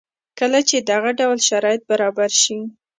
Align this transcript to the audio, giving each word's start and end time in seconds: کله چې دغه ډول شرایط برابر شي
کله 0.39 0.59
چې 0.69 0.77
دغه 0.91 1.09
ډول 1.19 1.37
شرایط 1.49 1.81
برابر 1.91 2.29
شي 2.41 2.57